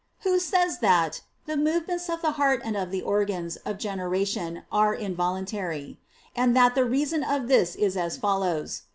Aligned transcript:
who 0.21 0.39
says 0.39 0.79
that 0.79 1.21
"the 1.45 1.55
movements 1.55 2.09
of 2.09 2.23
the 2.23 2.31
heart 2.31 2.59
and 2.65 2.75
of 2.75 2.89
the 2.89 3.03
organs 3.03 3.57
of 3.57 3.77
generation 3.77 4.63
are 4.71 4.95
involuntary," 4.95 5.99
and 6.35 6.55
that 6.57 6.73
the 6.73 6.85
reason 6.85 7.23
of 7.23 7.47
this 7.47 7.75
is 7.75 7.95
as 7.95 8.17
follows. 8.17 8.81